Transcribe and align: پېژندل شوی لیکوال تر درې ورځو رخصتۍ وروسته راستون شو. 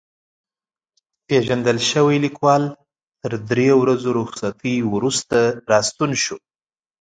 پېژندل 1.27 1.77
شوی 1.89 2.17
لیکوال 2.25 2.63
تر 3.21 3.31
درې 3.49 3.69
ورځو 3.81 4.09
رخصتۍ 4.19 4.75
وروسته 4.93 5.39
راستون 5.71 6.11
شو. 6.23 6.37